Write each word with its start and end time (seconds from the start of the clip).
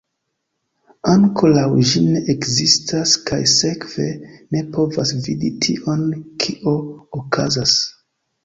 Ankoraŭ 1.11 1.65
ĝi 1.89 2.01
ne 2.05 2.21
ekzistas 2.33 3.13
kaj 3.31 3.39
sekve, 3.53 4.07
ne 4.57 4.65
povas 4.79 5.15
vidi 5.29 5.55
tion 5.67 6.03
kio 6.47 6.75
okazas. 7.21 7.79